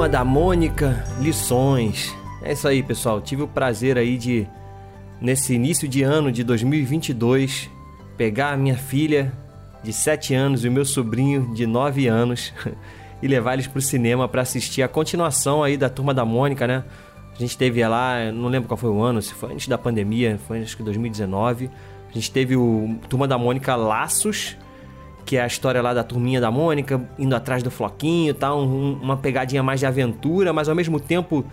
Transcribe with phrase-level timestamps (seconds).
[0.00, 2.16] Turma da Mônica, lições.
[2.42, 3.20] É isso aí, pessoal.
[3.20, 4.48] Tive o prazer aí de,
[5.20, 7.68] nesse início de ano de 2022,
[8.16, 9.30] pegar a minha filha
[9.82, 12.50] de 7 anos e o meu sobrinho de 9 anos
[13.20, 16.82] e levar eles pro cinema para assistir a continuação aí da Turma da Mônica, né?
[17.34, 20.40] A gente teve lá, não lembro qual foi o ano, se foi antes da pandemia,
[20.48, 21.70] foi acho que 2019.
[22.08, 24.56] A gente teve o Turma da Mônica Laços,
[25.24, 28.54] que é a história lá da turminha da Mônica, indo atrás do Floquinho, tá?
[28.54, 31.44] Um, uma pegadinha mais de aventura, mas ao mesmo tempo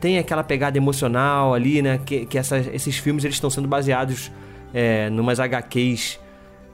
[0.00, 1.98] tem aquela pegada emocional ali, né?
[2.04, 4.30] Que, que esses filmes eles estão sendo baseados
[4.74, 6.18] é, numas HQs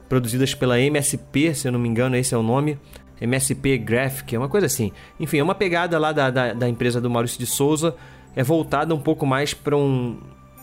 [0.07, 2.77] produzidas pela MSP, se eu não me engano, esse é o nome.
[3.21, 4.91] MSP Graphic, é uma coisa assim.
[5.19, 7.95] Enfim, é uma pegada lá da, da, da empresa do Maurício de Souza,
[8.35, 10.17] é voltada um pouco mais para um,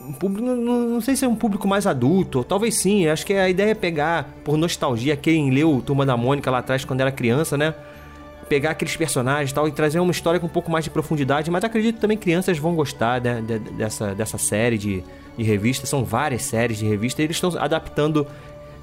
[0.07, 3.07] um público, não, não, sei se é um público mais adulto, talvez sim.
[3.09, 6.85] Acho que a ideia é pegar, por nostalgia, quem leu Turma da Mônica lá atrás
[6.85, 7.75] quando era criança, né?
[8.49, 11.51] Pegar aqueles personagens e tal e trazer uma história com um pouco mais de profundidade.
[11.51, 15.03] Mas acredito que também crianças vão gostar né, de, dessa, dessa série de,
[15.37, 15.89] de revistas.
[15.89, 17.25] São várias séries de revistas.
[17.25, 18.25] Eles estão adaptando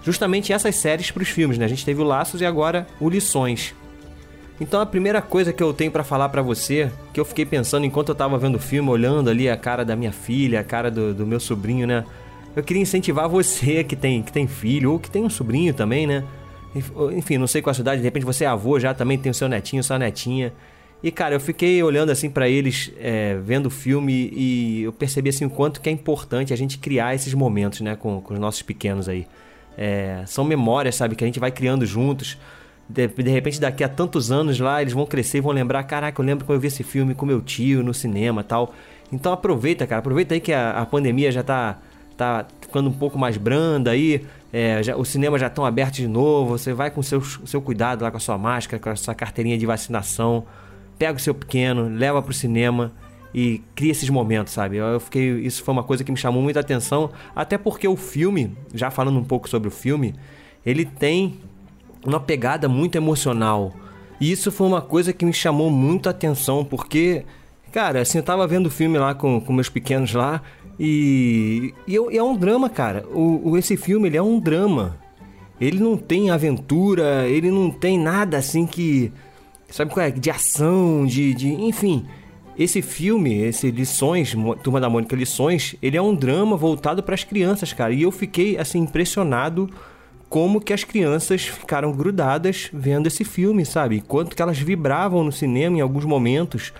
[0.03, 1.63] justamente essas séries para os filmes, né?
[1.63, 3.73] A gente teve o Laços e agora o Lições.
[4.61, 7.85] Então a primeira coisa que eu tenho para falar para você, que eu fiquei pensando
[7.85, 10.91] enquanto eu tava vendo o filme, olhando ali a cara da minha filha, a cara
[10.91, 12.05] do, do meu sobrinho, né?
[12.55, 16.05] Eu queria incentivar você que tem, que tem filho ou que tem um sobrinho também,
[16.05, 16.23] né?
[17.15, 19.33] Enfim, não sei qual a cidade, de repente você é avô já, também tem o
[19.33, 20.53] seu netinho, sua netinha.
[21.01, 25.29] E cara, eu fiquei olhando assim para eles, é, vendo o filme e eu percebi
[25.29, 28.39] assim o quanto que é importante a gente criar esses momentos, né, com, com os
[28.39, 29.27] nossos pequenos aí.
[29.77, 32.37] É, são memórias, sabe, que a gente vai criando juntos.
[32.87, 36.21] De, de, repente, daqui a tantos anos lá, eles vão crescer e vão lembrar: caraca,
[36.21, 38.73] eu lembro quando eu vi esse filme com meu tio no cinema tal.
[39.11, 41.79] Então aproveita, cara, aproveita aí que a, a pandemia já tá,
[42.17, 44.25] tá ficando um pouco mais branda aí.
[44.51, 46.57] É, já, os cinemas já estão abertos de novo.
[46.57, 49.57] Você vai com seu, seu cuidado lá com a sua máscara, com a sua carteirinha
[49.57, 50.45] de vacinação.
[50.97, 52.91] Pega o seu pequeno, leva pro cinema
[53.33, 54.77] e cria esses momentos, sabe?
[54.77, 58.55] Eu fiquei, isso foi uma coisa que me chamou muita atenção, até porque o filme,
[58.73, 60.13] já falando um pouco sobre o filme,
[60.63, 61.39] ele tem
[62.05, 63.73] uma pegada muito emocional.
[64.19, 67.25] E isso foi uma coisa que me chamou muito a atenção, porque,
[67.71, 70.41] cara, assim, eu tava vendo o filme lá com, com meus pequenos lá,
[70.79, 73.05] e, e, e é um drama, cara.
[73.13, 74.97] O, o, esse filme, ele é um drama.
[75.59, 79.11] Ele não tem aventura, ele não tem nada assim que.
[79.69, 80.11] Sabe qual é?
[80.11, 81.33] De ação, de.
[81.33, 82.05] de enfim.
[82.57, 87.23] Esse filme, esse Lições, Turma da Mônica Lições, ele é um drama voltado para as
[87.23, 87.93] crianças, cara.
[87.93, 89.67] E eu fiquei assim impressionado
[90.33, 94.01] como que as crianças ficaram grudadas vendo esse filme, sabe?
[94.01, 96.73] Quanto que elas vibravam no cinema em alguns momentos.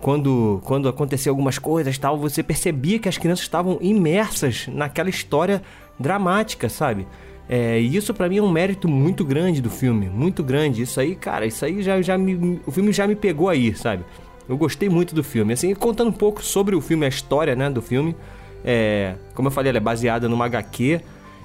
[0.00, 5.62] Quando, quando acontecia algumas coisas tal, você percebia que as crianças estavam imersas naquela história
[5.96, 7.06] dramática, sabe?
[7.48, 10.82] É, e isso para mim é um mérito muito grande do filme, muito grande.
[10.82, 14.04] Isso aí, cara, isso aí já, já me, o filme já me pegou aí, sabe?
[14.48, 15.52] Eu gostei muito do filme.
[15.52, 18.16] Assim, contando um pouco sobre o filme, a história né, do filme.
[18.64, 21.00] É, como eu falei, ela é baseada numa HQ.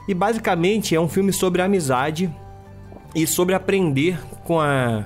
[0.07, 2.33] E basicamente é um filme sobre amizade
[3.15, 5.05] e sobre aprender com, a,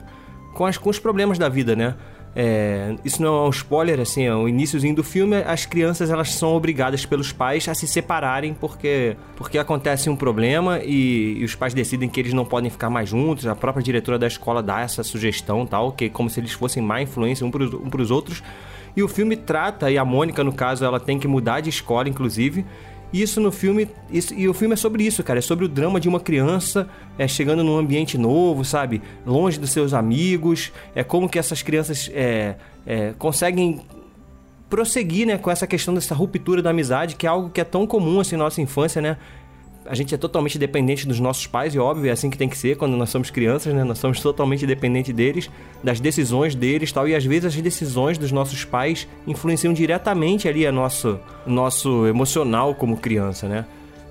[0.53, 1.95] com, as, com os problemas da vida, né?
[2.38, 6.34] É, isso não é um spoiler, assim, é o iníciozinho do filme, as crianças elas
[6.34, 11.55] são obrigadas pelos pais a se separarem porque, porque acontece um problema e, e os
[11.55, 14.81] pais decidem que eles não podem ficar mais juntos, a própria diretora da escola dá
[14.81, 18.11] essa sugestão tal, que é como se eles fossem má influência um para um os
[18.11, 18.44] outros.
[18.97, 22.07] E o filme trata, e a Mônica, no caso, ela tem que mudar de escola,
[22.07, 22.66] inclusive,
[23.22, 23.88] isso no filme.
[24.12, 25.40] Isso, e o filme é sobre isso, cara.
[25.40, 26.88] É sobre o drama de uma criança
[27.18, 29.02] é, chegando num ambiente novo, sabe?
[29.26, 30.72] Longe dos seus amigos.
[30.94, 33.82] É como que essas crianças é, é, conseguem
[34.70, 37.85] prosseguir né, com essa questão dessa ruptura da amizade, que é algo que é tão
[37.85, 39.18] comum assim na nossa infância, né?
[39.87, 42.58] A gente é totalmente dependente dos nossos pais, e óbvio, é assim que tem que
[42.58, 43.84] ser quando nós somos crianças, né?
[43.84, 45.49] Nós somos totalmente dependentes deles,
[45.84, 47.08] das decisões deles tal.
[47.08, 52.73] E às vezes as decisões dos nossos pais influenciam diretamente ali a nosso, nosso emocional
[52.73, 53.66] como criança, né?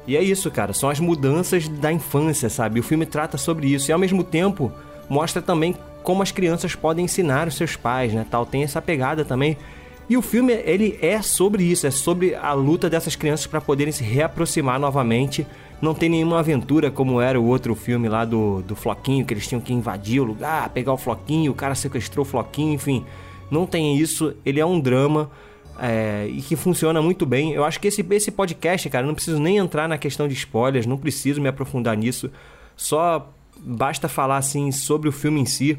[0.06, 0.72] E é isso, cara.
[0.72, 2.78] São as mudanças da infância, sabe?
[2.78, 3.90] O filme trata sobre isso.
[3.90, 4.70] E ao mesmo tempo
[5.08, 8.24] mostra também como as crianças podem ensinar os seus pais, né?
[8.30, 8.44] Tal.
[8.44, 9.56] Tem essa pegada também
[10.08, 13.92] E o filme, ele é sobre isso, é sobre a luta dessas crianças para poderem
[13.92, 15.46] se reaproximar novamente.
[15.80, 19.46] Não tem nenhuma aventura como era o outro filme lá do, do Floquinho, que eles
[19.46, 23.04] tinham que invadir o lugar, pegar o Floquinho, o cara sequestrou o Floquinho, enfim.
[23.50, 25.30] Não tem isso, ele é um drama
[25.78, 27.52] é, e que funciona muito bem.
[27.52, 30.86] Eu acho que esse, esse podcast, cara, não preciso nem entrar na questão de spoilers,
[30.86, 32.30] não preciso me aprofundar nisso.
[32.76, 35.78] Só basta falar assim sobre o filme em si.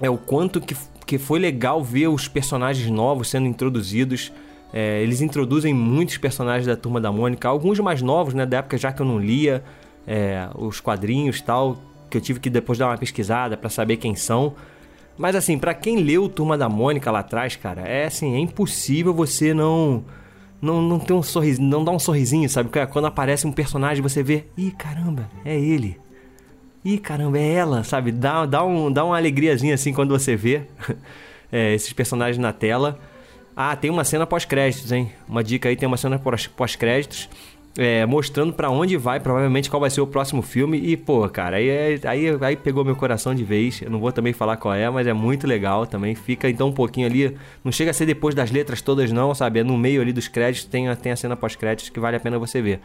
[0.00, 0.76] É o quanto que,
[1.08, 4.30] que foi legal ver os personagens novos sendo introduzidos.
[4.70, 8.76] É, eles introduzem muitos personagens da Turma da Mônica, alguns mais novos, né, da época
[8.76, 9.64] já que eu não lia
[10.06, 11.78] é, os quadrinhos tal,
[12.10, 14.54] que eu tive que depois dar uma pesquisada para saber quem são.
[15.16, 19.14] Mas assim, para quem leu Turma da Mônica lá atrás, cara, é assim, é impossível
[19.14, 20.04] você não
[20.60, 22.68] não, não ter um sorrisinho, não dar um sorrisinho, sabe?
[22.92, 25.98] Quando aparece um personagem, você vê, ih, caramba, é ele.
[26.84, 28.12] Ih, caramba, é ela, sabe?
[28.12, 30.62] Dá, dá, um, dá uma alegriazinha assim quando você vê
[31.50, 32.98] é, esses personagens na tela.
[33.56, 35.12] Ah, tem uma cena pós-créditos, hein?
[35.28, 36.20] Uma dica aí, tem uma cena
[36.56, 37.28] pós-créditos
[37.78, 40.76] é, mostrando para onde vai, provavelmente qual vai ser o próximo filme.
[40.78, 43.80] E, pô, cara, aí, é, aí, aí pegou meu coração de vez.
[43.80, 46.14] Eu não vou também falar qual é, mas é muito legal também.
[46.16, 47.36] Fica então um pouquinho ali.
[47.64, 49.60] Não chega a ser depois das letras todas, não, sabe?
[49.60, 52.36] É no meio ali dos créditos, tem tem a cena pós-créditos que vale a pena
[52.36, 52.80] você ver.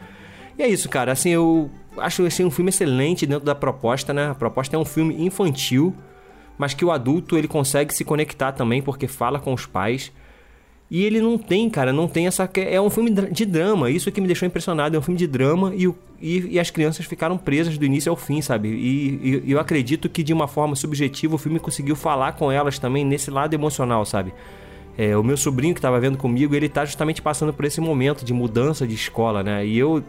[0.58, 1.12] E é isso, cara.
[1.12, 4.30] Assim, eu acho assim, um filme excelente dentro da proposta, né?
[4.30, 5.94] A proposta é um filme infantil,
[6.56, 10.12] mas que o adulto ele consegue se conectar também, porque fala com os pais.
[10.90, 12.48] E ele não tem, cara, não tem essa.
[12.56, 14.94] É um filme de drama, isso que me deixou impressionado.
[14.94, 15.86] É um filme de drama e,
[16.20, 18.68] e, e as crianças ficaram presas do início ao fim, sabe?
[18.68, 22.78] E, e, eu acredito que de uma forma subjetiva o filme conseguiu falar com elas
[22.78, 24.32] também nesse lado emocional, sabe?
[24.96, 28.24] É, o meu sobrinho que estava vendo comigo, ele tá justamente passando por esse momento
[28.24, 29.66] de mudança de escola, né?
[29.66, 30.04] E eu,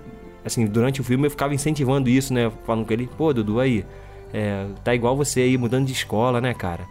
[0.45, 2.51] assim, durante o filme eu ficava incentivando isso, né?
[2.65, 3.85] Falando com ele, pô, Dudu, aí,
[4.33, 6.85] é, tá igual você aí, mudando de escola, né, cara?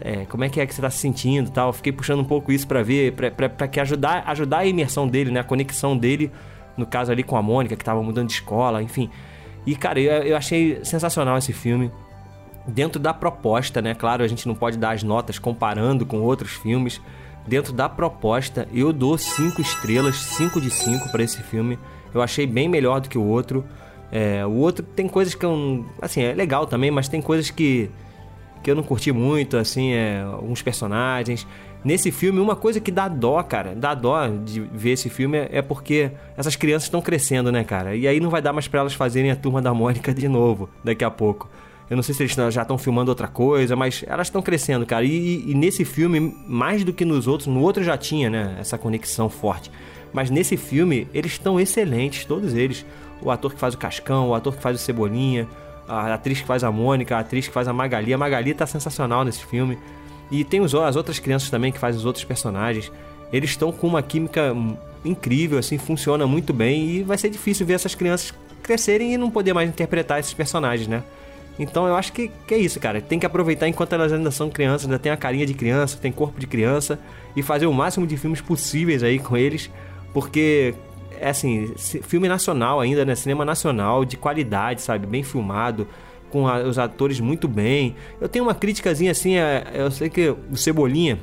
[0.00, 1.72] é, como é que é que você está se sentindo tal.
[1.72, 5.40] Fiquei puxando um pouco isso para ver, para que ajudar, ajudar a imersão dele, né?
[5.40, 6.30] A conexão dele,
[6.76, 9.10] no caso ali com a Mônica, que estava mudando de escola, enfim.
[9.66, 11.90] E, cara, eu, eu achei sensacional esse filme.
[12.66, 13.94] Dentro da proposta, né?
[13.94, 17.00] Claro, a gente não pode dar as notas comparando com outros filmes.
[17.46, 21.78] Dentro da proposta, eu dou 5 estrelas, 5 de 5 para esse filme.
[22.14, 23.64] Eu achei bem melhor do que o outro.
[24.10, 25.84] É, o outro tem coisas que eu.
[26.00, 27.90] Assim, é legal também, mas tem coisas que
[28.64, 31.46] que eu não curti muito, assim, é, alguns personagens.
[31.84, 35.58] Nesse filme, uma coisa que dá dó, cara, dá dó de ver esse filme é,
[35.58, 37.94] é porque essas crianças estão crescendo, né, cara?
[37.94, 40.70] E aí não vai dar mais para elas fazerem a turma da Mônica de novo
[40.82, 41.46] daqui a pouco.
[41.90, 45.04] Eu não sei se eles já estão filmando outra coisa, mas elas estão crescendo, cara.
[45.04, 48.78] E, e, nesse filme, mais do que nos outros, no outro já tinha, né, essa
[48.78, 49.70] conexão forte.
[50.14, 52.86] Mas nesse filme, eles estão excelentes, todos eles.
[53.20, 55.48] O ator que faz o Cascão, o ator que faz o Cebolinha,
[55.88, 58.14] a atriz que faz a Mônica, a atriz que faz a Magali.
[58.14, 59.76] A Magali tá sensacional nesse filme.
[60.30, 62.92] E tem os, as outras crianças também que fazem os outros personagens.
[63.32, 64.54] Eles estão com uma química
[65.04, 66.88] incrível, assim, funciona muito bem.
[66.88, 68.32] E vai ser difícil ver essas crianças
[68.62, 71.02] crescerem e não poder mais interpretar esses personagens, né?
[71.58, 73.00] Então eu acho que, que é isso, cara.
[73.00, 76.10] Tem que aproveitar enquanto elas ainda são crianças, ainda tem a carinha de criança, tem
[76.10, 76.98] corpo de criança,
[77.36, 79.70] e fazer o máximo de filmes possíveis aí com eles,
[80.14, 80.74] porque
[81.20, 83.14] é assim, filme nacional ainda, né?
[83.14, 85.06] Cinema nacional, de qualidade, sabe?
[85.06, 85.86] Bem filmado,
[86.30, 87.96] com a, os atores muito bem.
[88.20, 91.18] Eu tenho uma críticazinha assim, é, eu sei que o Cebolinha,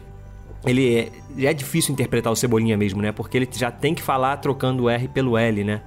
[0.65, 3.11] ele é, é, difícil interpretar o Cebolinha mesmo, né?
[3.11, 5.81] Porque ele já tem que falar trocando o R pelo L, né?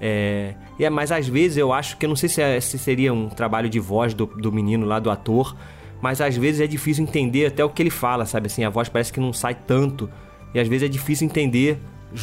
[0.00, 3.12] É, é, mas às vezes eu acho que eu não sei se, é, se seria
[3.12, 5.56] um trabalho de voz do, do menino lá, do ator,
[6.00, 8.46] mas às vezes é difícil entender até o que ele fala, sabe?
[8.46, 10.08] Assim, a voz parece que não sai tanto.
[10.54, 11.78] E às vezes é difícil entender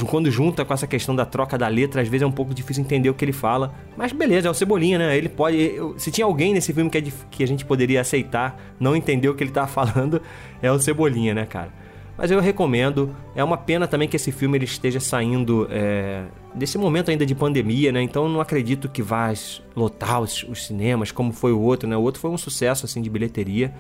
[0.08, 2.84] quando junta com essa questão da troca da letra, às vezes é um pouco difícil
[2.84, 3.74] entender o que ele fala.
[3.96, 5.18] Mas beleza, é o Cebolinha, né?
[5.18, 5.80] Ele pode.
[5.98, 9.36] Se tinha alguém nesse filme que, é, que a gente poderia aceitar, não entender o
[9.36, 10.22] que ele tá falando,
[10.62, 11.84] é o Cebolinha, né, cara?
[12.18, 13.16] Mas eu recomendo.
[13.36, 17.34] É uma pena também que esse filme ele esteja saindo é, desse momento ainda de
[17.34, 18.02] pandemia, né?
[18.02, 19.34] Então não acredito que vá
[19.76, 21.98] lotar os, os, cinemas como foi o outro, né?
[21.98, 23.74] O outro foi um sucesso assim de bilheteria.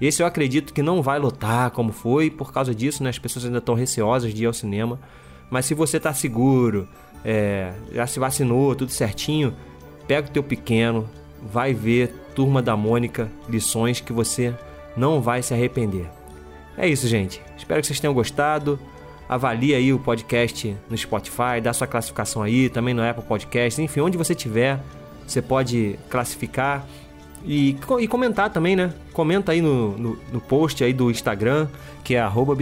[0.00, 3.10] Esse eu acredito que não vai lotar como foi por causa disso, né?
[3.10, 4.98] As pessoas ainda estão receosas de ir ao cinema.
[5.50, 6.88] Mas se você tá seguro,
[7.24, 9.54] é, já se vacinou, tudo certinho,
[10.06, 11.08] pega o teu pequeno,
[11.42, 14.54] vai ver Turma da Mônica, lições que você
[14.96, 16.06] não vai se arrepender.
[16.76, 17.40] É isso, gente.
[17.56, 18.78] Espero que vocês tenham gostado.
[19.28, 24.00] Avalie aí o podcast no Spotify, dá sua classificação aí, também no Apple Podcast, enfim,
[24.00, 24.78] onde você tiver,
[25.26, 26.86] você pode classificar
[27.44, 28.92] e, e comentar também, né?
[29.12, 31.68] Comenta aí no, no, no post aí do Instagram,
[32.02, 32.54] que é arroba.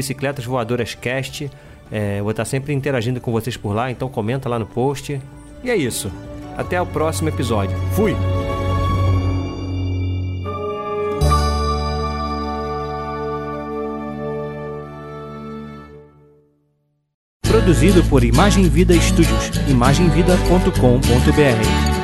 [1.93, 5.21] É, vou estar sempre interagindo com vocês por lá, então comenta lá no post.
[5.63, 6.11] E é isso.
[6.57, 7.77] Até o próximo episódio.
[7.93, 8.17] Fui!
[17.63, 22.02] produzido por Imagem Vida Studios, imagemvida.com.br.